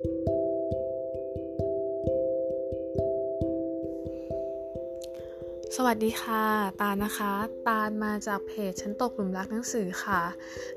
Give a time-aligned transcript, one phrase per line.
[5.86, 6.44] วัสดีค่ะ
[6.80, 7.32] ตาลนะคะ
[7.68, 10.22] ตาลมาจากเพจฉันตกหลุมรักหนังสือค่ะ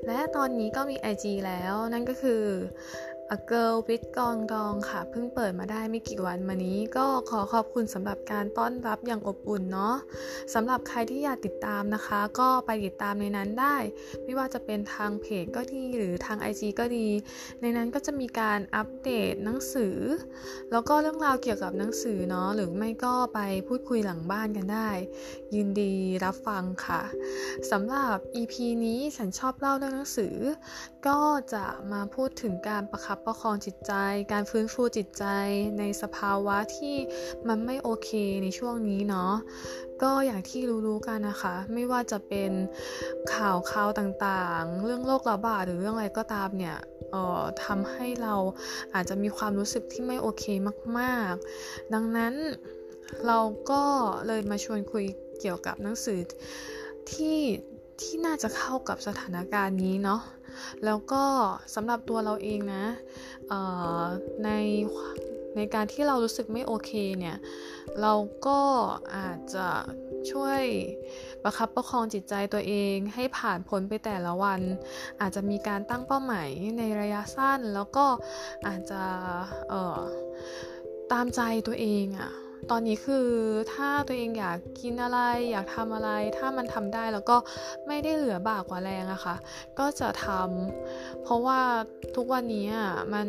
[0.06, 2.42] และตอนนี้ก็มี IG แล้วนั่นก็คือ
[3.34, 9.96] A Girl with กองดองค่ะ เพิ่งเปิดมาได้ไม่กี่วันมานี้ ก็ขอขอบคุณสำหรับการต้อนรับอย่างอบอุ่นเนาะ
[10.54, 13.76] สำหรับใครที่อยากติดตามนะคะ ก็ไปติดตามในนั้นได้
[14.24, 17.08] ไม่ว่าจะเป็นทางเพจก็ดีหรือทาง IG ก็ดี
[17.60, 19.96] ในนั้นก็จะมีการอัปเดตหนังสือ
[20.72, 24.90] แล้วก็เรื่องราวเกี่ยวกับหนังสือเนาะหรือไม่ก็ไปพูดคุยหลังบ้านกันได้
[25.54, 27.02] ยินดีรับฟังค่ะ
[27.70, 28.54] สำหรับ EP
[28.84, 30.36] นี้ฉันชอบเล่าเรื่องหนังสือ
[31.06, 31.18] ก็
[31.54, 33.92] จะมาพูดถึงการประคับประคองจิตใจ
[34.32, 35.24] การฟื้นฟูจิตใจ
[35.78, 36.96] ในสภาวะที่
[37.48, 38.10] มันไม่โอเค
[38.42, 39.34] ในช่วงนี้เนาะ
[40.02, 42.50] ก็อย่างที่รู้ๆกันนะคะ ไม่ว่าจะเป็น
[43.34, 46.76] ข่าวข่าวต่างๆ เรื่องโรคระบาดหรือเรื่องอะไรก็ตามเนี่ย
[47.10, 48.34] เอ่อทำให้เรา
[48.94, 50.44] อาจจะมีความรู้สึกที่ไม่โอเค
[50.98, 52.34] มากๆ ดังนั้น
[53.26, 53.38] เรา
[53.70, 53.84] ก็
[54.26, 55.04] เลยมาชวนคุย
[55.40, 56.18] เกี่ยวกับหนังสือ
[57.12, 57.40] ที่
[58.00, 60.20] ที่น่าจะเข้ากับสถานการณ์นี้เนาะ
[60.84, 61.24] แล้วก็
[61.74, 62.84] สำหรับตัวเราเองนะ
[64.44, 64.50] ใน
[65.56, 67.36] ในการที่เรารู้สึกไม่โอเคเนี่ย
[68.00, 68.14] เรา
[68.46, 68.60] ก็
[69.16, 69.68] อาจจะ
[70.30, 70.60] ช่วย
[71.42, 74.60] ประคับประคองจิตใจตัวเอง ให้ผ่านพ้นไปแต่ละวัน
[75.20, 78.06] อาจจะมีการตั้งเป้าหมายในระยะสั้น แล้วก็
[78.66, 79.02] อาจจะ
[81.12, 82.32] ตามใจตัวเองอะ
[82.70, 83.28] ตอนนี้คือ
[83.72, 85.18] ถ้าตัวเองอยากกินอะไร
[85.50, 87.36] อยากทำอะไร ถ้ามันทำได้แล้วก็
[87.86, 89.36] ไม่ได้เหลือบากกว่าแรงอะคะ่ะ
[89.78, 91.60] ก็จะทำเพราะว่า
[92.16, 93.26] ทุกวันนี้อะมัน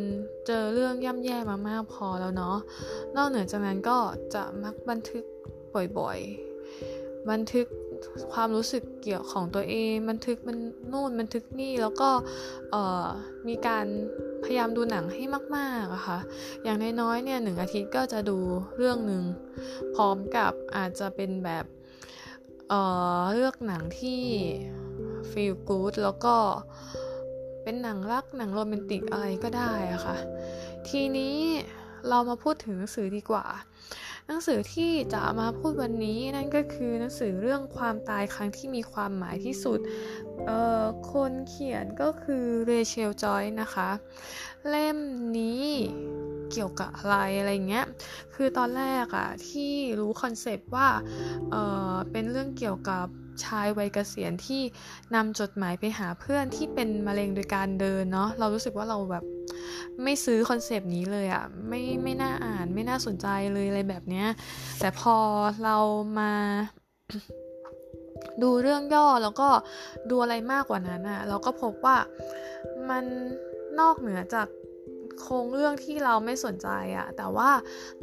[0.48, 2.58] เจอเรื่องย่ำแย่มามากพอแล้วเนาะ
[3.16, 3.98] นอกเหนือจากนั้นก็
[4.34, 5.24] จะมักบันทึก
[6.00, 7.68] บ่อยๆ บันทึก
[8.34, 10.58] ความรู้สึกเกี่ยวของตัวเองบันทึกมัน
[10.92, 12.10] นู่นบันทึกนี่แล้วก็
[13.48, 13.86] มีการ
[14.44, 15.24] พยายามดูหนังให้
[15.58, 16.20] มากๆอะค่ะ
[16.64, 18.38] อย่างน้อยๆเนี่ยหนึ่งอาทิตย์ก็จะดู
[18.78, 19.24] เรื่องหนึ่ง
[19.96, 21.66] พร้อมกับอาจจะเป็นแบบ
[22.70, 24.22] เเลือกหนังที่
[25.32, 26.36] feel good แล้วก็
[27.64, 30.18] เป็นหนังรักหนังโรแมนติกอะไรก็ได้อะค่ะ
[30.90, 31.38] ทีนี้
[32.10, 33.46] เรามาพูดถึงหนังสือดีกว่า
[34.28, 39.80] หนังสือที่จะมาพูดวันนี้นั่นก็คือหนังสือเรื่องความตายครั้งที่มีความหมายที่สุด
[41.12, 43.90] คนเขียนก็คือเรเชลจอยนะคะ
[44.70, 44.98] เล่ม
[45.38, 45.68] นี้
[46.52, 47.86] เกี่ยวกับอะไรอะไรเงี้ย
[48.34, 50.88] คือตอนแรกอะที่รู้คอนเซปต์ว่า
[51.52, 53.08] เเป็นเรื่องเกี่ยวกับ
[53.46, 54.62] ชายวัยเกษียณที่
[55.16, 59.24] นำจดหมายไปหาเพื่อนที่เป็นมะเร็งโดยการเดินเนาะเรารู้สึกว่าเราแบบ
[60.04, 64.28] ไม่ซื้อคอนเซปต์นี้เลยอะ่ะไม่ไม่น่าอ่านไม่น่าสนใจเลยอะไรแบบเนี้ย
[64.80, 65.18] แต่พอ
[65.64, 65.78] เรา
[66.20, 66.34] มา
[68.42, 69.50] ดูเรื่องย่อแล้วก็
[70.10, 71.98] ดูอะไรมากกว่านั้นอะ่ะเราก็พบว่า
[72.90, 73.04] มัน
[73.80, 74.48] นอกเหนือจาก
[75.22, 77.52] โครงเรื่องที่เราไม่สนใจอะแต่ว่า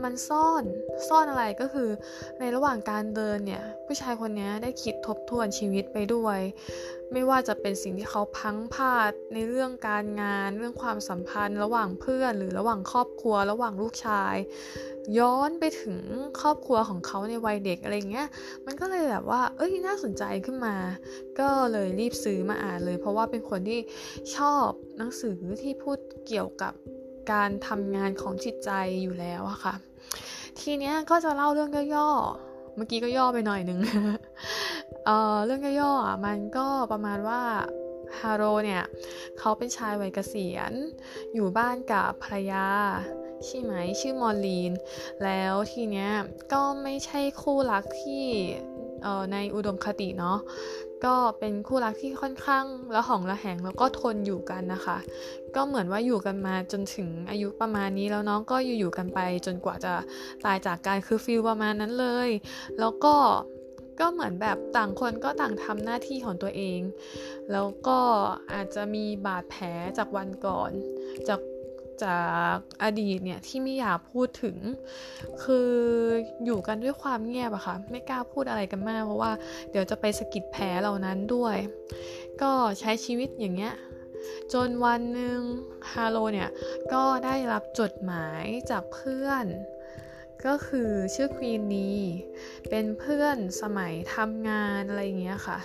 [0.03, 0.63] มันซ่อน
[1.09, 1.91] ซ่อนอะไรก็คือ
[2.39, 6.39] ในระหว่างการเดินเนี่ย ผู้ชายคนนี้ได้คิดทบทวนชีวิตไปด้วย
[7.13, 14.35] ไม่ว่าจะเป็นสิ่งที่เขาพังพลาดในเรื่องการงาน เรื่องความสัมพันธ์ ระหว่างเพื่อน หรือระหว่างครอบครัว ระหว่างลูกชาย
[15.19, 16.01] ย้อนไปถึง
[16.41, 18.29] ครอบครัวของเขาในวัยเด็กอะไรเงี้ย
[18.67, 20.77] มันก็เลยแบบว่า เอ้ยน่าสนใจขึ้นมา
[21.39, 23.81] ก็เลยรีบซื้อมาอ่านเลย เพราะว่าเป็นคนที่
[24.37, 26.73] ชอบหนังสือที่พูดเกี่ยวกับ
[27.33, 28.71] การทำงานของจิตใจ
[29.03, 29.75] อยู่แล้วอะค่ะ
[30.61, 32.50] ทีเนี้ยก็จะเล่าเรื่องย่อๆ
[32.81, 33.81] มื่อกี้ก็ย่อไปหน่อยนึง
[35.07, 37.43] เออเรื่องย่อๆมันก็ประมาณว่า
[38.21, 38.83] ฮาโรเนี่ย
[39.39, 40.73] เขาเป็นชายวัยเกษียณ
[41.35, 42.67] อยู่บ้านกับภรรยา
[43.45, 44.73] ใช่ไหมชื่อมอลลีน
[45.25, 46.11] แล้วทีเนี้ย
[46.53, 48.25] ก็ไม่ใช่คู่รักที่
[49.33, 50.39] ในอุดมคติเนาะ
[51.05, 54.99] ก็เป็นคู่รักที่ค่อนข้างละหองละแหงแล้วก็ทนอยู่กันนะคะ
[55.55, 59.93] ก็เหมือนว่าอยู่กันมาจนถึงอายุประมาณนี้แล้วน้องก็อยู่ๆกันไป จนกว่าจะ
[60.45, 62.31] ตายจากการคือฟิลประมาณนั้นเลย
[62.79, 63.15] แล้วก็
[64.01, 66.81] ก็เหมือนแบบต่างคนก็ต่างทำหน้าที่ของตัวเอง
[67.53, 67.99] แล้วก็
[68.53, 69.67] อาจจะมีบาดแผล
[69.99, 70.71] จากวันก่อน
[71.29, 71.41] จาก
[72.05, 72.21] จา
[72.55, 74.57] กอดีตเนี่ยที่ไม่อยากพูดถึง
[75.43, 75.71] คือ
[76.45, 79.33] อยู่กันด้วยความเงียบอะค่ะไม่กล้าพูดอะไรกันมาก เพราะว่า
[79.71, 81.57] เดี๋ยวจะไปสะกิดแผลเหล่านั้นด้วย
[82.43, 83.75] ก็ใช้ชีวิตอย่างเงี้ย
[84.53, 85.41] จนวันหนึ่ง
[85.93, 86.51] ฮาโลเนี่ย
[86.93, 89.47] ก็ได้รับจดหมายจากเพื่อน
[90.47, 91.91] ก็คือชื่อควีนนี
[92.71, 95.59] เป็นเพื่อนสมัยทำงานอะไรอย่างเงี้ยค่ะ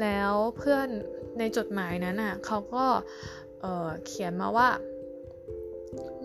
[0.00, 0.86] แล้วเพื่อน
[1.38, 2.86] ในจดหมายนั้นอะเขาก็
[3.60, 4.68] เเขียนมาว่า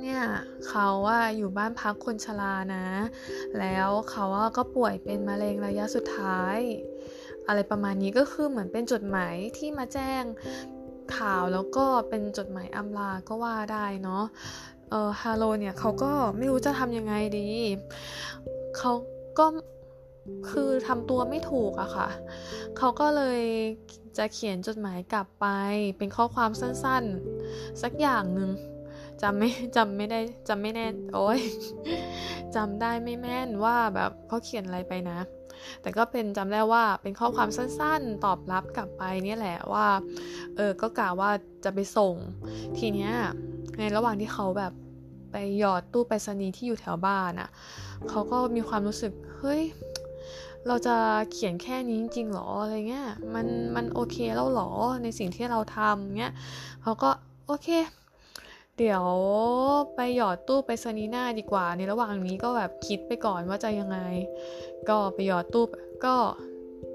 [0.01, 0.23] เนี่ย
[0.67, 2.87] เขาว่าอยู่บ้านพักคนชรานะ
[3.59, 6.57] แล้วเขาว่าก็ป่วยเป็นมะเร็งระยะสุดท้าย
[7.47, 10.23] อะไรประมาณนี้ก็คือเหมือนเป็นจดหมายที่มาแจ้ง
[11.17, 14.23] ข่าวแล้วก็เป็นจดหมายอำลาก็ว่าได้เนาะ
[14.89, 17.49] เออฮาโลเนี่ยเขาก็ไม่รู้จะทำยังไงดี
[18.77, 18.91] เขา
[19.39, 19.45] ก็
[20.49, 22.09] คือทำตัวไม่ถูกอะค่ะ
[22.77, 23.41] เขาก็เลย
[24.17, 25.47] จะเขียนจดหมายกลับไป
[25.97, 28.49] เป็นข้อความสั้นๆ สักอย่างหนึ่ง
[29.21, 31.39] จำไม่จำไม่ได้จำไม่แน่โอ้ย
[32.56, 35.19] จำได้ไม่แม่นว่าแบบเขาเขียนอะไรไปนะ
[35.81, 39.88] แต่ก็เป็นจำได้ว่าเป็นข้อความสั้นๆ ตอบรับกลับไปเนี่ยแหละว่า
[40.56, 41.29] เออก็กล่าวว่า
[41.63, 42.15] จะไปส่ง
[42.77, 43.13] ทีเนี้ย
[43.79, 44.73] ในระหว่างที่เขาแบบ
[45.31, 47.50] ไปหยอดตู้ไปรษณีย์ที่อยู่แถวบ้านอะ่ะ
[48.09, 49.63] เขาก็มีความรู้สึก เฮ้ย
[50.67, 50.95] เราจะ
[51.31, 54.69] เขียนแค่นี้จริงๆหรออะไรเงี้ย มันมันโอเคแล้วหรอ
[55.03, 56.33] ในสิ่งที่เราทำเงี้ย
[56.83, 57.09] เขาก็
[57.47, 57.67] โอเค
[58.77, 59.06] เดี๋ยว
[59.95, 63.97] ไปหยอดตู้ไปสนีหน้าดีกว่า ในระหว่างนี้ก็แบบคิดไปก่อนว่าจะยังไง
[64.89, 65.65] ก็ไปหยอดตู้
[66.06, 66.15] ก็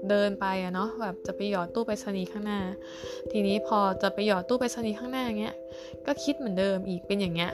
[0.09, 2.59] เดินไปอะเนาะแบบจะไปหยอดตู้ไปสนีข้างหน้า
[3.31, 5.55] ทีนี้พอจะไปหยอดตู้ไปสนีข้างหน้าเงี้ย
[6.05, 7.51] ก็คิดเหมือนเดิมอีกเป็นอย่างเงี้ย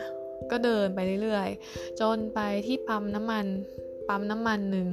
[0.52, 3.46] ก็เดินไปเรื่อยๆ จนไปที่ปั๊มน้ำมัน
[4.08, 4.88] ปั๊มน้ำมันหนึ่ง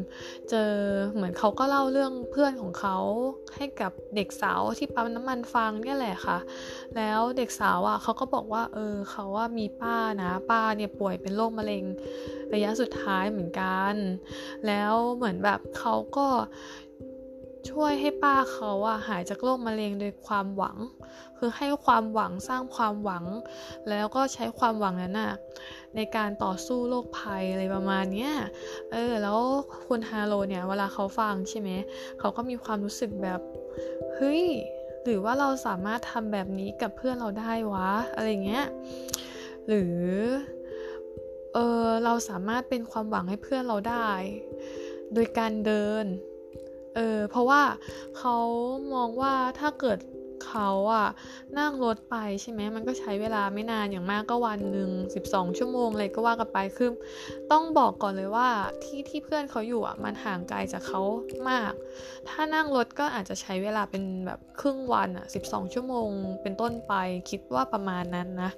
[0.50, 0.72] เจอ
[1.14, 2.96] เหมือนเขาก็เล่าเรื่องเพื่อนของเขา
[3.56, 6.38] ให้กับเด็กสาวที่ปั๊มน้ำมันฟังเนี่ยแหละค่ะ
[6.96, 11.84] แล้วเด็กสาวอะเขาก็บอกว่าเออเขาว่ามีป้านะป้าเนี่ยป่วยเป็นโรคมะเร็ง
[12.54, 13.94] ระยะสุดท้ายเหมือนกัน
[14.66, 16.26] แล้วเหมือนแบบเขาก็
[17.70, 20.76] ช่วยให้ป้าเขาอะหายจากโรคมะเร็งโดยความหวัง
[21.38, 23.24] คือให้ความหวังสร้างความหวัง
[23.88, 25.32] แล้วก็ใช้ความหวังนั้นอะ
[25.96, 28.30] ในการต่อสู้โรคภัยอะไรประมาณนี้
[28.92, 29.38] เออแล้ว
[29.86, 31.70] คุณฮาโลเนี่ยเวลาเขาฟังใช่ไหม
[32.18, 33.40] เขาก็มีความรู้สึกแบบ
[34.14, 34.44] เฮ้ย
[35.04, 38.66] หรือว่าเราสามารถทำแบบนี้กับเพื่อนเราได้วะอะไรเงี้ย
[39.68, 39.96] หรือ
[41.54, 44.10] เออเราสามารถเป็นความหวังให้เพื่อนเราได้
[45.14, 46.04] โดยการเดิน
[46.96, 47.62] เออเพราะว่า
[48.18, 48.36] เขา
[48.94, 49.98] มองว่าถ้าเกิด
[50.46, 51.08] เขาอะ
[51.58, 54.90] นั่งรถไปใช่ไหมมันก็ใช้เวลาไม่นานอย่างมากก็วันหนึ่ง
[55.26, 56.90] 12 ชั่วโมงเลยก็ว่ากันไปคือ
[57.52, 58.48] ต้องบอกก่อนเลยว่า
[58.82, 61.00] ที่ที่เพื่อนเขาอยู่อะมันห่างไกลจากเขา
[61.48, 61.72] มาก
[62.28, 66.08] ถ้านั่งรถก็อาจจะใช้เวลาเป็นแบบครึ่งวันอะ12 ชั่วโมง
[66.42, 66.94] เป็นต้นไป
[67.30, 68.50] คิดว่าประมาณนั้นนะ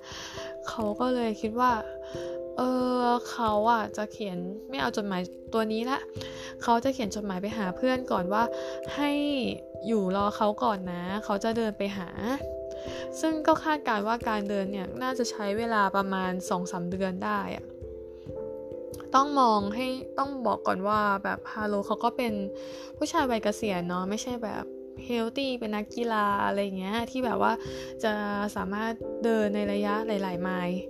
[0.69, 1.73] เขาก็เลยคิดว่า
[2.59, 2.63] เอ
[3.03, 4.39] อเขาอะจะเขียน
[4.69, 5.99] ไม่เอาจดหมายตัวนี้ละ
[6.63, 8.43] เขาจะเขียนจดหมายไปหาเพื่อนก่อนว่า
[8.95, 9.11] ให้
[9.87, 12.09] อยู่รอเขาก่อนนะ เขาจะเดินไปหา
[13.21, 16.33] ซึ่งก็คาดการว่าการเดินเนี่ยน่าจะใช้เวลาประมาณ
[16.63, 17.65] 2-3 เดือนได้อะ
[19.15, 19.87] ต้องมองให้
[20.19, 22.33] ต้องบอกก่อนว่าแบบฮาโลเขาก็เป็น
[22.97, 24.65] ผู้ชายวัยเกษียณเนาะไม่ใช่แบบ
[25.05, 27.53] เฮลตี้เป็นนักกีฬาอะไรเงี้ยที่แบบว่า
[28.05, 28.13] จะ
[28.57, 28.93] สามารถ
[29.25, 30.81] เดินในระยะหลาย ๆ ไมล์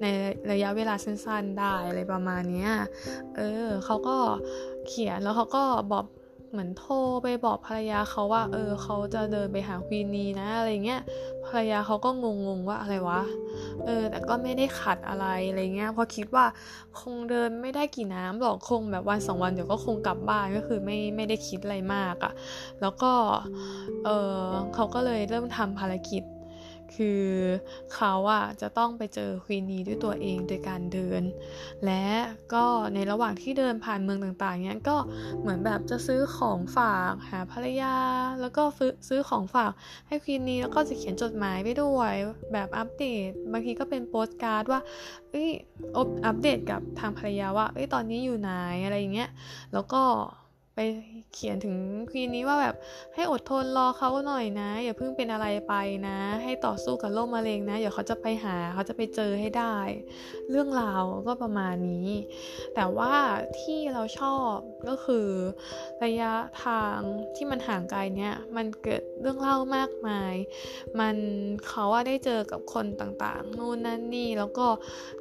[0.00, 0.06] ใน
[0.52, 2.68] ระยะเวลาสั้น ๆ ได้อะไรประมาณนี้
[3.36, 4.16] เออเขาก็
[4.86, 6.04] เขียนแล้วเขาก็บอก
[6.50, 11.00] เหมือนโทรไปบอกภรรยาเขาว่า เออเขาจะเดินไปหาควีนีนะอะไรเงี้ย
[11.46, 13.22] ภรรยาเขาก็งงๆว่าอะไรวะ
[13.84, 16.44] เออแต่ก็ไม่ได้ขัดอะไรอะไรเงี้ยเพราะคิดว่า
[17.00, 22.32] คงเดินไม่ได้กี่น้ำหรอกคงแบบวันสองวันเดี๋ยวก็คงกลับบ้านก็คือไม่ไม่ได้คิดอะไรมากอะ่ะ
[22.80, 23.12] แล้วก็
[24.04, 24.42] เออ
[24.74, 26.22] เขาก็เลยเริ่มทำภารกิจ
[26.96, 27.24] คือ
[27.94, 31.22] เขาอะจะต้องไปเจอควีนีด้วยตัวเองโดยการเดิน
[31.86, 32.04] และ
[32.54, 32.64] ก็
[32.94, 34.96] ในระหว่างที่เดินผ่านเมืองต่างๆเนี้ยก็
[35.40, 37.94] เหมือนแบบจะซื้อของฝากหาภรรยา
[38.40, 38.62] แล้วก็
[39.08, 39.72] ซื้อของฝาก
[40.08, 42.12] ให้ควีนีแล้วก็จะเขียนจดหมายไปด้วย
[42.52, 44.80] แบบอัปเดต บางทีก็เป็นโปสการ์ดว่า
[45.30, 45.50] เอ้ย
[46.26, 48.50] อัปเดตกับทางภรรยาว่าเอ้ยตอนนี้อยู่ไหน
[48.84, 49.30] อะไรอย่างเงี้ย
[49.72, 50.02] แล้วก็
[50.80, 50.88] ไป
[51.34, 51.76] เขียนถึง
[52.10, 52.74] ควีนนี้ว่าแบบ
[53.14, 55.74] ให้อดทนรอเขาหน่อยนะ อย่าเพิ่งเป็นอะไรไป
[56.08, 59.76] นะ ให้ต่อสู้กับโรคมะเร็งนะเดี๋ยวเขาจะไปหาเขาจะไปเจอให้ได้
[60.50, 62.10] เรื่องราวก็ประมาณนี้
[62.74, 63.12] แต่ว่า
[63.60, 64.54] ที่เราชอบ
[64.88, 65.28] ก็คือ
[66.04, 66.32] ระยะ
[66.64, 66.98] ทาง
[67.36, 70.34] ที่มันห่างไกลเนี่ยมันเกิดเรื่องเล่ามากมาย
[71.00, 71.16] มัน
[71.66, 74.66] เขาว่าได้เจอกับคนต่างๆนู่นนั่นนี่แล้วก็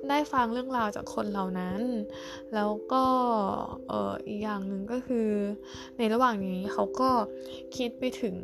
[0.10, 1.82] ได้ฟังเรื่องราวจากคนเหล่านั้น
[2.56, 3.06] แล้วก็
[3.88, 5.30] เอออีกอย่างหนึ่งก็คือ
[5.98, 7.10] ในระหว่างนี้เขาก็
[7.76, 8.36] คิดไปถึง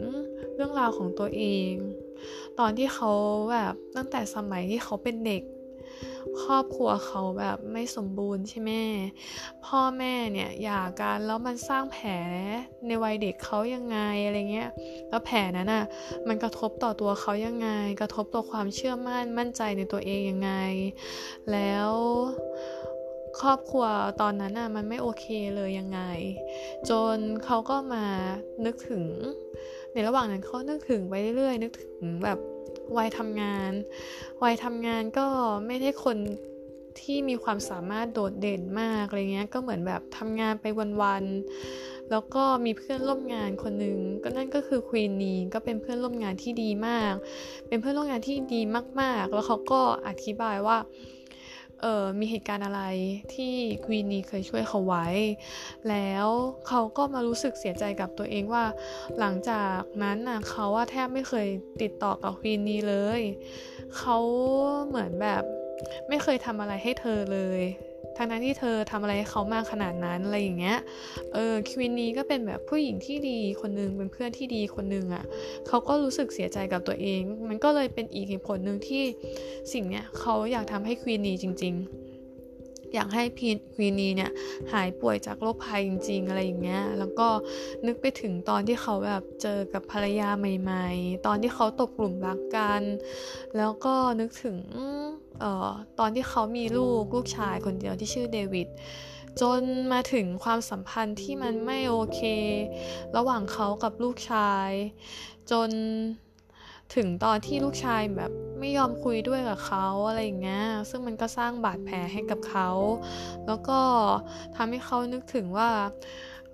[0.56, 1.72] เรื่องราวของตัวเอง
[2.60, 3.12] ตอนที่เขา
[3.52, 5.44] แบบตั้งแต่สมัยที่เขาเป็นเด็ก
[6.42, 8.72] ครอบครัวเขาแบบไม่สมบูรณ์ใช่ไหม
[9.66, 12.10] พ่อแม่เนี่ยหย่ากันแล้วมันสร้างแผล
[12.88, 14.70] ในวัยเด็กเขายังไงอะไรเงี้ย
[15.10, 15.86] แล้วแผลนั้นอะ
[16.28, 17.70] มันกระทบต่อตัวเขายังไง
[18.02, 20.52] กระทบต่อความเชื่อมั่นมั่นใจในตัวเองยังไง
[21.52, 21.92] แล้ว
[23.40, 23.86] ครอบครัว
[24.22, 25.26] ตอนนั้นอะมันไม่โอเค
[25.56, 26.00] เลยยังไง
[26.90, 28.06] จนเขาก็มา
[28.66, 29.04] นึกถึง
[29.94, 32.38] ในระหว่างนั้นเขานึกถึงไปเรื่อยๆนึกถึงแบบ
[32.98, 33.72] วัยทำงาน
[34.44, 35.26] วัยทำงานก็
[35.68, 36.18] ไม่ได้คน
[37.02, 40.66] ที่มีความสามารถโดดเด่นมากอะไรเงี้ยก็เหมือนแบบทำงานไป
[41.02, 47.14] วันๆแล้วก็มีเพื่อนร่วมงานคนหนึ่งก็นั่นก็คือควีนนีก็เป็นเพื่อนร่วมงานที่ดีมาก
[47.68, 48.62] เป็นเพื่อนร่วมงานที่ดี
[49.02, 50.78] มากๆ แล้วเขาก็อธิบายว่า
[51.84, 52.82] เออมีเหตุการณ์อะไร
[53.34, 53.54] ที่
[53.86, 55.08] ควีนีเคยช่วยเขาไว้
[55.90, 56.28] แล้ว
[56.68, 58.66] เขาก็มารู้สึกเสียใจกับตัวเองว่า
[59.20, 61.48] หลังจากนั้นน่ะเขาว่าแทบไม่เคย
[61.82, 63.22] ติดต่อกับควีนีเลย
[63.98, 64.18] เขา
[64.88, 65.44] เหมือนแบบ
[66.10, 67.62] ไม่เคยทำอะไรให้เธอเลย
[68.18, 70.78] ทั้งนั้นที่เธอทำอะไรให้เขามากขนาดนั้นอะไรอย่างเงี้ย
[71.34, 75.26] เออควินนี้ก็เป็นแบบผู้หญิงที่ดีคนนึงเป็นเพื่อนที่ดีคนนึงอะ่ะ
[75.68, 79.04] เขาก็รู้สึกเสียใจกับตัวเอง มันก็เลยเป็นอีกเหตุผลหนึ่งที่
[79.74, 82.04] สิ่งเนี้ยเขาอยากทำให้ควินนี้จริง ๆ
[82.94, 84.32] อยากให้พีควีนีเนี่ย
[84.74, 87.28] หายป่วยจากโรคภัยจริง ๆ อะไรอย่างเงี้ย แล้วก็
[87.86, 92.82] นึกไปถึงตอนที่เขาแบบเจอกับภรรยาใหม่ ๆ ตอนที่เขาตกกลุ่มรักกัน
[93.58, 94.58] แล้วก็นึกถึง
[95.44, 98.68] ออตอนที่เขามีลูกลูกชายคนเดียวที่ชื่อเดวิด
[99.42, 99.62] จน
[99.92, 102.22] มาถึงความสัมพันธ์ที่มันไม่โอเค
[103.16, 104.70] ระหว่างเขากับลูกชาย
[105.52, 105.70] จน
[106.96, 112.70] ถึงตอนที่ลูกชายแบบไม่ยอมคุยด้วยกับเขาอะไรอย่างเงี้ยซึ่งมันก็สร้างบาดแผลให้กับเขา
[113.48, 113.80] แล้วก็
[114.56, 115.70] ทำให้เขานึกถึงว่า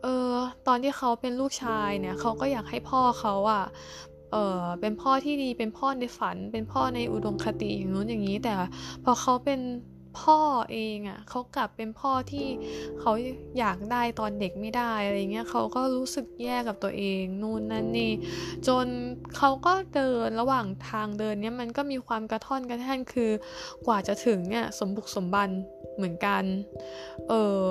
[0.03, 0.33] เออ
[0.67, 3.65] ตอนที่เขาเป็นลูกชายเนี่ยเขาก็อยากให้พ่อเขาอะ
[4.31, 8.53] เออเป็นพ่อที่ดีเป็นพ่อในฝัน เป็นพ่อในอุดมคติอย่างนู้นอย่างนี้ แต่
[9.03, 9.59] พอเขาเป็น
[10.21, 10.39] พ่อ
[10.71, 12.47] เองอะ่ะเขากลับเป็นพ่อที่
[12.99, 13.11] เขา
[13.59, 18.11] อยากได้ตอนเด็กไม่ได้อะไรเงี้ยเขาก็รู้สึกแย่กับตัวเองนู่นนั่นนี่
[18.67, 18.87] จน
[19.37, 23.31] เขาก็เดินระหว่างทางเดินเนี้ยมันก็มีความกระท่อนกระแท่นคือ
[23.85, 25.49] กว่าจะถึงเนี่ยสมบุกสมบัน
[25.95, 26.43] เหมือนกัน
[27.29, 27.63] เออ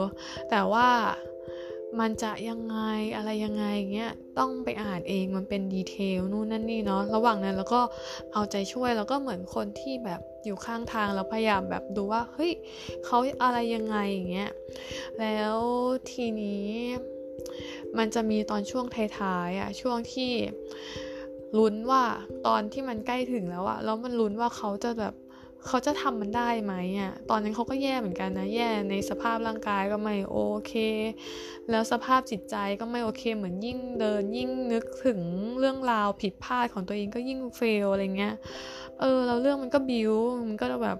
[0.50, 0.88] แต่ว่า
[2.00, 2.76] มันจะยังไง
[3.16, 3.64] อะไรยังไง
[3.94, 7.80] เงี้ยต้องไปอ่านเองมันเป็นดีเทลนู่นนั่นนี่เนาะระหว่างนั้นแล้วก็
[8.32, 12.52] เอาใจช่วยแล้วก็เหมือนคนที่แบบอยู่ข้างทางแล้วพยายามแบบดูว่าเฮ้ย
[13.04, 14.50] เขาอะไรยังไงอย่างเงี้ย
[15.20, 15.56] แล้ว
[16.10, 16.68] ทีนี้
[17.98, 18.86] มันจะมีตอนช่วง
[19.18, 20.32] ท้ายๆอะช่วงที่
[21.58, 22.02] ลุ้นว่า
[22.46, 25.14] ตอนที่มันใกล้ถึงแล้วอะแล้วมันลุ้นว่าเขาจะแบบ
[25.68, 30.72] เขาจะทำมันได้ไหมอะตอนนั้นเขาก็แย่เหมือนกันนะ แย่ในสภาพร่างกายก็ไม่โอเค
[31.70, 35.20] แล้วสภาพจิตใจก็ไม่โอเค เหมือนยิ่งเดิน ยิ่งนึกถึง
[35.58, 38.34] เรื่องราวผิดพลาดของตัวเองก็ยิ่งเฟลอะไรเงี้ย
[39.00, 40.12] เออแล้วเรื่องมันก็บิว
[40.48, 40.98] มันก็แบบ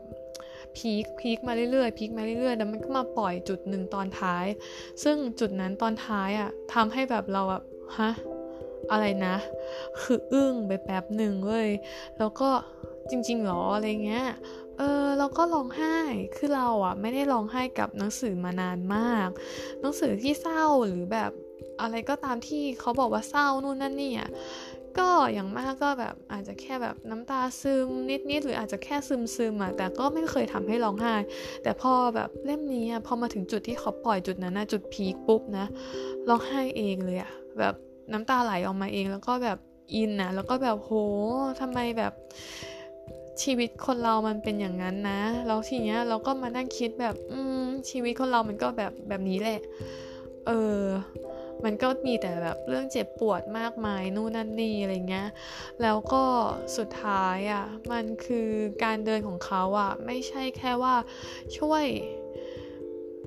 [0.77, 4.47] พีคพีคมาเรื่อยๆพีคมาเรื่อยๆแล้วมันก็มาปล่อยจุดหนึ่งตอนท้าย
[5.03, 7.63] ซึ่งจุดนั้นตอนท้ายอะทำให้แบบเราแบบ
[7.99, 8.11] ฮะ
[8.93, 9.37] อะไรนะ
[10.01, 11.69] คืออึ้งไปแป๊บหนึ่งเว้ย
[12.19, 12.51] แล้วก็
[13.11, 14.27] จริงๆหรออะไรเงี้ย
[14.79, 15.97] เออเราก็ร้องไห้
[16.37, 19.29] คือเราอะไม่ได้ร้องไห้กับหนังสือมานานมาก
[19.81, 21.31] หนังสือที่เศร้าหรือแบบ
[21.81, 24.31] อะไรก็ตามที่เขาบอกว่าเศร้านู่นนั่นนี่อะ
[24.99, 27.89] ก็อย่างมากก็แบบอาจจะแค่แบบน้ำตาซึม
[28.31, 31.15] นิดๆหรืออาจจะแค่ซึมซึมอะแต่ก็ไม่เคยทำให้ร้องไห้
[31.63, 35.67] แต่พอแบบเล่มนี้อะพอมาถึงจุดที่เขาปล่อยจุดนั้นนะจุดพีคปุ๊บนะ
[36.29, 37.75] ร้องไห้เองเลยอะแบบ
[38.13, 39.59] น้ำตาไหลออกมาเองแล้วก็แบบ
[39.95, 40.93] อินนะแล้วก็แบบโห
[41.61, 42.13] ทำไมแบบ
[43.43, 49.61] ชีวิตคนเรามันเป็นอย่างนั้นนะแล้วทีเนี้ยเราก็มานั่งคิดแบบ อืมชีวิตคนเรามันก็แบบแบบนี้แหละ
[50.47, 50.85] เออ
[51.65, 55.29] มันก็มีแต่แบบเรื่องเจ็บปวดมากมายนู่นนั่นนี่อะไรเงี้ย
[55.83, 56.25] แล้วก็
[56.77, 58.49] สุดท้ายอะ่ะ มันคือ
[58.85, 60.95] การเดินของเขาอะ่ะ ไม่ใช่แค่ว่า
[61.59, 61.85] ช่วย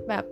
[0.07, 0.25] แบบ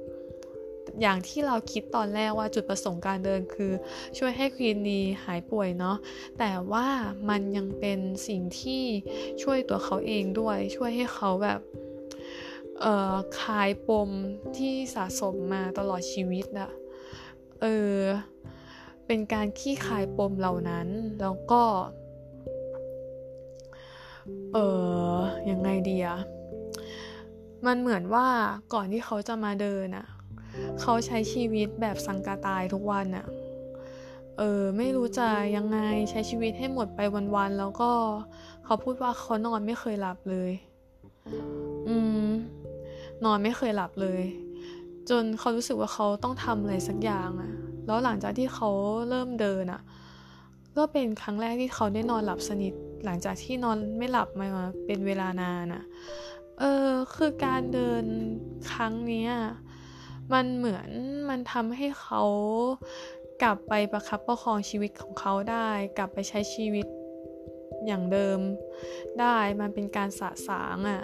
[1.02, 3.72] อย่างที่เราคิดตอนแรกว่าจุดประสงค์การเดินคือ
[4.18, 5.98] ช่วยให้ควีนนีหายป่วยเนาะ
[6.40, 6.88] แต่ว่า
[7.30, 8.84] มันยังเป็นสิ่งที่
[9.42, 11.60] ช่วยตัวเขาเองด้วย ช่วยให้เขาแบบ
[12.82, 14.10] เอ่อคลายปม
[14.58, 16.70] ที่สะสมมาตลอดชีวิตอะ
[17.62, 17.66] เอ
[17.96, 18.00] อ
[19.06, 20.88] เป็นการขี้คลายปมเหล่านั้น
[21.22, 21.64] แล้วก็
[24.54, 24.58] เอ
[25.14, 25.18] อ
[25.50, 26.20] ยังไงดีอะ
[27.66, 28.28] มันเหมือนว่า
[28.74, 30.06] ก่อนที่เขาจะมาเดินอะ
[30.80, 33.26] เขาใช้ชีวิตแบบสังกาตายทุกวันอะ
[34.38, 37.00] เออไม่รู้จะยังไงใช้ชีวิตให้หมดไป
[37.36, 37.92] วันๆแล้วก็
[38.66, 40.52] เขาพูดว่าเขานอนไม่เคยหลับเลย
[41.88, 42.28] อืม
[43.26, 44.22] นอนไม่เคยหลับเลย
[45.10, 47.52] จนเขารู้สึกว่าเขาต้องทำอะไรสักอย่างอะ
[47.86, 48.70] แล้วหลังจากที่เขา
[49.10, 49.82] เริ่มเดินอะ
[50.78, 52.74] ก็เป็นครั้งแรกที่เขาได้นอนหลับสนิท
[53.06, 54.48] หลังจากที่นอนไม่หลับมา
[54.86, 55.84] เป็นเวลานานอะ
[56.60, 58.04] เออคือการเดิน
[58.72, 59.28] ครั้งนี้
[60.34, 60.90] มันเหมือน
[61.30, 62.22] มันทำให้เขา
[63.44, 66.88] กลับไปประคับประคองชีวิตของเขาได้ กลับไปใช้ชีวิต
[67.86, 68.40] อย่างเดิม
[69.20, 71.02] ได้มันเป็นการสะสางอะ่ะ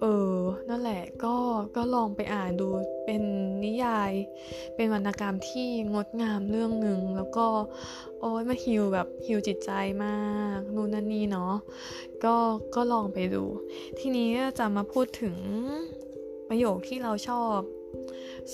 [0.00, 0.36] เออ
[0.68, 1.34] นั่นแหละก็
[1.76, 2.68] ก็ลองไปอ่านดู
[3.04, 3.22] เป็น
[3.64, 4.12] นิยาย
[4.74, 7.46] เป็นวรรณกรรมที่งดงามเรื่องหนึ่งแล้วก็
[8.20, 9.70] โอ้ยมาฮิวแบบฮิวจิตใจ
[10.04, 10.18] มา
[10.58, 11.54] กนู่นนั่นนี่เนาะ
[12.24, 12.34] ก็
[12.74, 13.44] ก็ลองไปดู
[13.98, 15.36] ทีนี้จะมาพูดถึง
[16.48, 17.58] ประโยคที่เราชอบ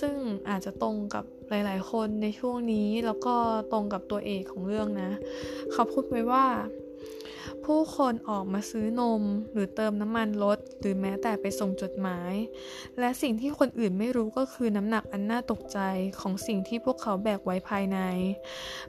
[0.01, 0.15] ซึ่ง
[0.49, 3.35] อาจจะตรงกับหลาย ๆ คนในช่วงนี้แล้วก็
[3.73, 5.11] ตรงกับตัวเอกของเรื่องนะ
[5.73, 6.47] เขาพูดไว้ว่า
[7.65, 12.33] ผู้คนออกมาซื้อนมหรือเติมน้ำมันรถหรือแม้แต่ไปส่งจดหมาย
[12.99, 15.79] และสิ่งที่คนอื่นไม่รู้ก็คือน้ำหนักอันน่าตกใจ
[16.21, 17.99] ของสิ่งที่พวกเขาแบกไว้ภายใน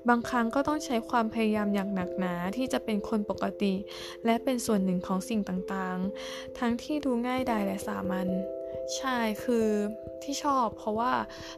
[0.07, 3.73] บางครั้งก็ต้องใช้ความพยายามอย่างหนักหนาที่จะเป็นคนปกติ
[4.25, 5.97] และเป็นส่วนหนึ่งของสิ่งต่าง
[6.29, 8.27] ๆ ทั้งที่ดูง่ายดายและสามัญ
[8.97, 9.67] ใช่คือ
[10.23, 11.13] ที่ชอบเพราะว่า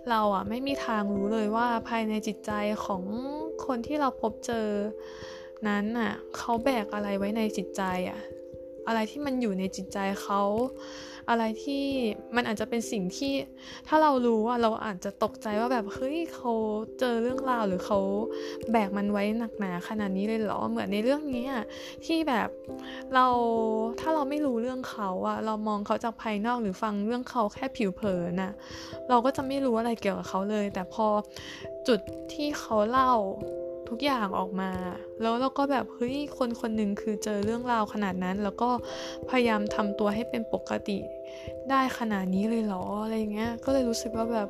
[0.09, 2.51] เราอะไม่มีทางรู้เลยว่าภายในจิตใจ
[2.85, 3.03] ของ
[3.65, 4.67] คนที่เราพบเจอ
[5.67, 8.19] นั้นอะเขาแบกอะไรไว้ในจิตใจอะ
[8.87, 10.41] อะไรที่มันอยู่ในจิตใจเขา
[11.29, 11.83] อะไรที่
[12.35, 13.33] มันอาจจะเป็นสิ่งที่
[13.87, 16.51] ถ้าเรารู้ว่าเราอาจจะตกใจว่าแบบเฮ้ยเขา
[16.99, 17.99] เจอเรื่องราวหรือเขา
[18.71, 21.47] แบกมันไว้หนักหนาขนาดนี้เลยเหรอเหมือนในเรื่องนี้
[22.05, 22.49] ที่แบบ
[23.13, 23.25] เรา
[23.99, 28.53] ถ้าเราไม่รู้เรื่องเขาอะเรามองเขาจากภายนอกหรือฟังเรื่องเขาแค่ผิวเผินอะ
[29.09, 31.07] เราก็จะไม่รู้อะไรเกี่ยวกับเขาเลย แต่พอ
[31.87, 31.99] จุด
[32.33, 33.11] ที่เขาเล่า
[33.89, 34.71] ทุกอย่างออกมา
[35.21, 38.69] แล้วเราก็แบบเฮ้ยคนคนหนึ่งคือเจอเรื่องราวขนาดนั้น แล้วก็
[39.29, 40.99] พยายามทำตัวให้เป็นปกติ
[41.69, 44.49] ได้ขนาดนี้เลยเหรออะไรเงี้ย ก็เลยรู้สึกว่าแบบ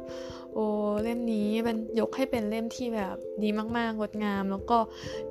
[0.54, 0.66] โอ้
[1.04, 4.78] เล่มนี้เป็นยกให้เป็นเล่มที่แบบดีมากๆงดงาม แล้วก็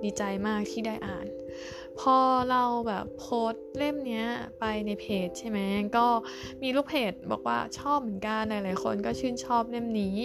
[0.03, 1.27] ดีใจมากที่ได้อ่าน
[2.01, 2.17] พอ
[2.51, 4.25] เราแบบโพสเล่มนี้
[4.59, 5.59] ไปในเพจใช่ไหม
[5.97, 6.07] ก็
[6.63, 10.17] มีลูกเพจบอกว่าชอบเหมือนกันหลายๆคนก็ชื่นชอบเล่มนี้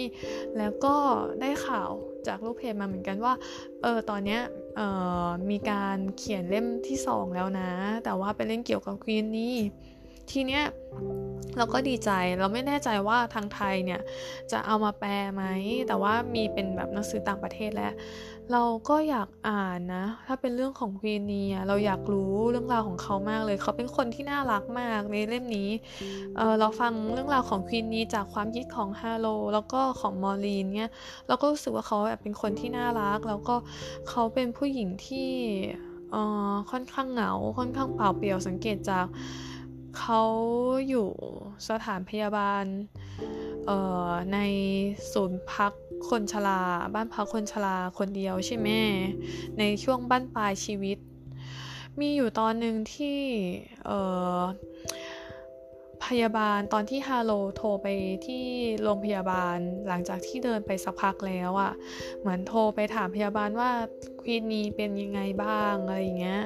[0.58, 0.94] แล้วก็
[1.40, 1.90] ได้ข่าว
[2.28, 3.34] จากลูกเพจมาเหมือนกันว่า
[3.82, 4.40] เออ ตอนเนี้ย
[4.76, 4.80] เอ
[5.26, 7.70] อมีการเขียนเล่มที่สองแล้วนะ
[8.04, 9.56] แต่ว่าเป็นเล่มเกี่ยวกับควีนนี่
[10.30, 10.64] ทีเนี้ย
[11.56, 14.00] เราก็ดีใจ เราไม่แน่ใจว่าทางไทยเนี่ย
[14.52, 15.44] จะเอามาแปลไหม
[15.88, 17.92] แต่ว่ามีเป็นแบบหนังสือต่างประเทศแล้ว
[18.52, 25.70] เราก็อยากอ่านนะ ถ้าเป็นเรื่องของควีนีเราอยากรู้เรื่องราวของเขามากเลย เขาเป็นคนที่น่ารักมากในเล่มนี้
[26.36, 30.90] เเราฟังเรื่องราวของควีนีจากความคิดของฮาโลแล้วก็ของมอลีนเนี่ย
[31.28, 33.54] เราก็รู้สึกว่าเขาแบบเป็นคนที่น่ารัก แล้วก็
[34.08, 35.30] เขาเป็นผู้หญิงที่
[36.70, 39.06] ค่อนข้างเหงา ค่อนข้างเปล่าเปลี่ยวสังเกตจาก
[39.98, 40.22] เขา
[40.88, 41.08] อยู่
[41.68, 42.64] สถานพยาบาล
[44.32, 44.38] ใน
[45.12, 45.72] ศูนย์พัก
[46.10, 46.60] คนชรา
[46.94, 48.68] บ้านพักคนชราคนเดียวใช่ไหม
[49.58, 50.98] ในช่วงบ้านปลายชีวิต
[52.00, 53.18] มีอยู่ตอนหนึ่งที่
[56.04, 57.86] พยาบาลตอนที่ฮาโลโทรไป
[58.26, 58.44] ที่
[58.82, 59.56] โรงพยาบาล
[59.88, 61.72] หลังจากที่เดินไปสักพักแล้วอะ่ะ
[62.20, 63.70] เหมือนโทรไปถามพยาบาลว่า
[64.20, 66.42] ควีนนีเป็นยังไงบ้างอะไรอย่างเงี้ย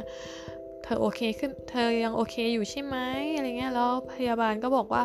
[0.83, 2.97] เธอโอเคขึ้นเธอยังโอเคอยู่ใช่ไหม
[3.37, 5.03] อะไรเงี้ยแล้วพยาบาลก็บอกว่า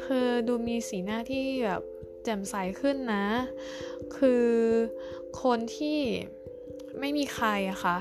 [0.00, 1.82] เธอดูมีสีหน้าที่แบบ
[2.24, 3.26] แจ่มใสขึ้นนะ
[4.16, 4.48] คือ
[5.42, 6.00] คนที่
[7.00, 7.98] ไม่มีใครอะคะ่ะ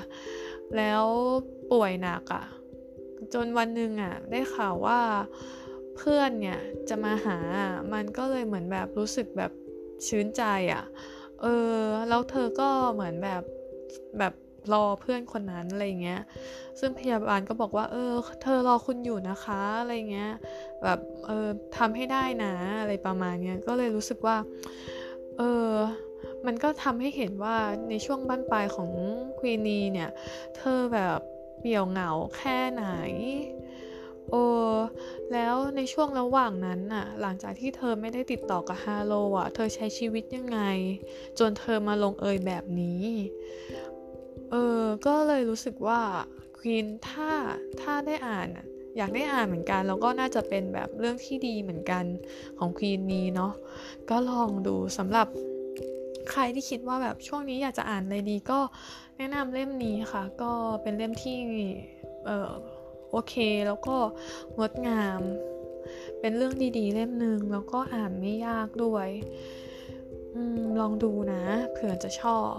[0.77, 1.05] แล้ว
[1.71, 2.45] ป่วยหนักอะ
[3.33, 4.99] จนวันหนึ่งอะได้ข่าวว่า
[5.97, 7.37] เพื่อนเนี่ยจะมาหา
[7.93, 9.51] มันก็เลยเหมือนแบบรู้สึกแบบ
[10.07, 10.83] ชื้นใจอะ
[11.41, 11.77] เออ
[12.09, 13.43] แล้วเธอก็เหมือนแบบ
[14.19, 14.33] แบบ
[14.73, 16.21] รอเพื่อนคนนั้นอะไรเงี้ย
[16.79, 20.31] ซึ่งพยาบาลก็บอกว่า เออ เธอรอคุณอยู่นะคะอะไรเงี้ย
[20.83, 21.47] แบบเออ
[21.77, 24.37] ทำให้ได้นะอะไรประมาณเนี้ย ก็เลยรู้สึกว่า
[25.37, 25.73] เออ
[26.45, 27.57] มันก็ทำให้เห็นว่า
[27.89, 28.91] ในช่วงบ้านปลายของ
[29.39, 30.09] ควีนีเนี่ย
[30.57, 31.19] เธอแบบ
[31.59, 32.85] เปี่ยวเหงาแค่ไหน
[34.29, 34.43] โอ้
[35.33, 40.59] แล้วในช่วงระหว่างนั้นน่ะ หลังจากที่เธอไม่ได้ติดต่อกับฮาโลอะ เธอใช้ชีวิตยังไง
[41.39, 43.03] จนเธอมาลงเอยแบบนี้
[44.51, 46.01] เออก็เลยรู้สึกว่า
[46.57, 47.31] ควีนถ้า
[47.81, 48.47] ถ้าได้อ่าน
[48.97, 52.03] อยากได้อ่านเหมือนกัน แล้วก็น่าจะเป็นแบบเรื่องที่ดีเหมือนกัน
[52.59, 53.53] ของควีนนี้เนาะ
[54.09, 55.27] ก็ลองดูสำหรับ
[56.31, 58.59] ใครที่คิดว่าแบบช่วงนี้อยากจะอ่านอะไรดีก็
[59.17, 61.37] แนะนำเล่มนี้ค่ะ ก็เป็นเล่มที่
[62.25, 62.51] เออ
[63.11, 63.33] โอเค
[63.67, 63.95] แล้วก็
[64.57, 65.21] งดงาม
[66.19, 69.07] เป็นเรื่องดีๆ เล่มหนึ่งแล้วก็อ่านไม่ยากด้วย
[70.33, 70.35] อ
[70.79, 72.57] ลองดูนะเผื่อจะชอบ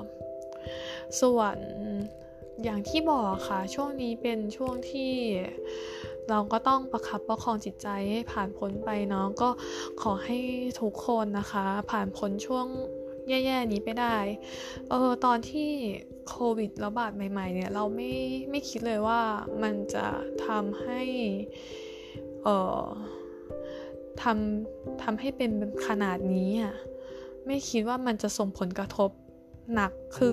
[1.21, 1.57] ส่วน
[2.63, 5.13] อย่างที่บอกค่ะ ช่วงนี้เป็นช่วงที่
[6.29, 9.49] เราก็ต้องประคับประคองจิตใจให้ผ่านพ้นไปเนาะก็
[10.03, 10.39] ขอให้
[10.81, 12.67] ทุกคนนะคะ ผ่านพ้นช่วง
[13.29, 14.17] แย่ๆนี้ไปได้
[14.91, 15.71] เออตอนที่
[16.29, 18.13] โควิดระบาดใหม่ๆ เนี่ย เราไม่
[18.51, 19.21] ไม่คิดเลยว่า
[19.63, 20.07] มันจะ
[20.47, 21.01] ทำให้
[22.43, 22.49] เอ
[22.81, 22.83] อ
[24.23, 25.51] ทำทำให้เป็น
[25.87, 26.75] ขนาดนี้อะ
[27.47, 29.11] ไม่คิดว่ามันจะส่งผลกระทบ
[29.75, 30.33] หนักคือ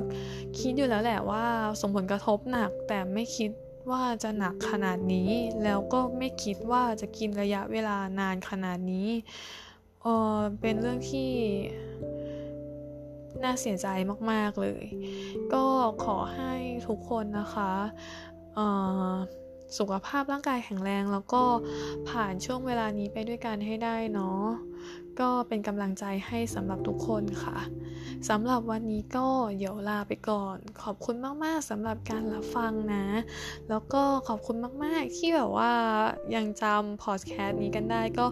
[0.60, 1.46] คิดอยู่แล้วแหละว่า
[1.82, 3.52] ส่งผลกระทบหนัก แต่ไม่คิด
[3.92, 5.32] ว่าจะหนักขนาดนี้
[5.64, 9.10] แล้วก็ไม่คิดว่าจะกินระยะเวลานานขนาดนี้
[10.02, 11.32] เออเป็นเรื่องที่
[13.44, 13.88] น่าเสียใจ
[14.32, 14.84] มากๆเลย
[15.54, 15.64] ก็
[16.04, 16.54] ขอให้
[16.88, 17.72] ทุกคนนะคะ
[19.78, 21.44] สุขภาพร่างกายแข็งแรง แล้วก็
[22.10, 24.44] ผ่านช่วงเวลานี้ไปด้วยกันให้ได้เนาะ
[25.22, 27.58] ก็เป็นกำลังใจให้สำหรับทุกคนค่ะ
[28.30, 29.28] สำหรับวันนี้ก็
[29.58, 33.06] เดี๋ยวลาไปก่อน ขอบคุณมากๆสำหรับการรับฟังนะ
[33.70, 35.72] แล้วก็ขอบคุณมากๆ ที่แบบว่า
[36.36, 38.26] ยังจำพอดแคสต์นี้กันได้ก็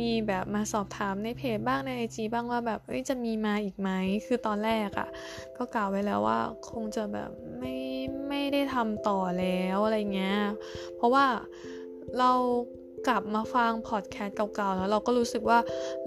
[0.00, 3.90] มีแบบมาสอบถามในเพจบ้างในไอจีบ้างว่าแบบเอ้ยจะมีมาอีกไหม
[4.26, 5.08] คือตอนแรกอะ่ะ
[5.56, 7.74] ก็กล่าวไว้แล้วว่าคงจะแบบไม่
[8.28, 10.38] ไม่ได้ทำต่อแล้วอะไรเงี้ย
[10.96, 11.26] เพราะว่า
[12.18, 12.32] เรา
[13.06, 15.58] กลับมาฟังพอดแคสต์เก่าๆ แล้วเราก็รู้สึกว่า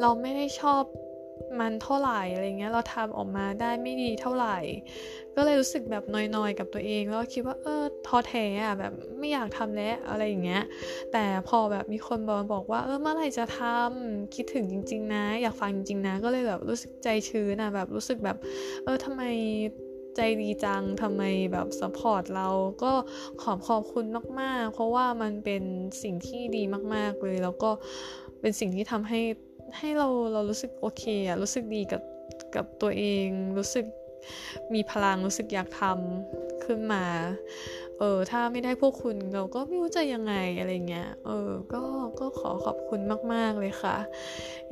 [0.02, 0.84] เราไม่ได้ชอบ
[1.60, 4.58] มันเท่าไหร่อะไรเงี้ยเราทำออกมาได้ไม่ดีเท่าไหร่
[5.36, 10.64] ก็เลยรู้สึกแบบนอยๆกับตัวเองแล้วคิดว่าเออท้อแท้อะแบบไม่อยากทำแล้วอะไรอย่างเงี้ย
[11.12, 18.38] แต่พอแบบมีคนบอกบอกว่าเออเมื่อไหร่จะทำคิดถึงจริง ๆ นะ อยากฟังจริงๆนะ ก็เลยแบบรู้สึกใจชื้นอะแบบรู้สึกแบบ
[18.84, 19.24] เออทำไม
[20.16, 22.50] ใจดีจังทำไมแบบสปอร์ตเรา
[22.84, 22.94] ก็
[23.42, 24.06] ขอบขอบคุณ
[24.42, 25.64] มากๆ เพราะว่ามันเป็น
[26.04, 26.64] สิ่งที่ดี
[26.96, 27.72] มากๆเลย แล้วก็
[28.42, 29.22] เป็นสิ่งที่ทำให้
[29.78, 32.02] ให้เราเรารู้สึกโอเคอะรู้สึกดีกับ
[32.56, 33.86] กับตัวเอง รู้สึก
[34.74, 37.04] มีพลังรู้สึกอยากทำขึ้นมา
[38.00, 41.82] เออถ้าไม่ได้พวกคุณเราก็ไม่รู้จะยังไงอะไรเงี้ย เออ ก็
[42.20, 43.02] ก็ขอขอบคุณ
[43.34, 43.96] มาก ๆ เลยค่ะ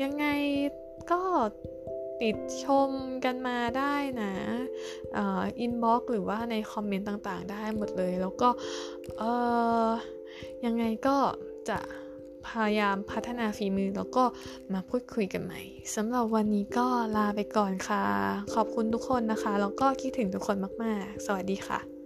[0.03, 0.25] ยังไง
[1.11, 1.19] ก็
[2.23, 2.89] ติชม
[3.25, 4.33] กันมาได้นะ
[5.59, 8.49] inbox หรือว่าในคอมเมนต์ต่างๆ ได้หมดเลย แล้วก็
[10.65, 11.17] ยังไงก็
[11.69, 11.77] จะ
[12.47, 14.23] พยายามพัฒนาฝีมือแล้วก็
[14.73, 15.61] มาพูดคุยกันใหม่
[15.95, 18.03] สำหรับวันนี้ก็ลาไปก่อนค่ะ
[18.53, 21.96] ขอบคุณทุกคนนะคะ แล้วก็คิดถึงทุกคนมากๆ สวัสดีค่ะ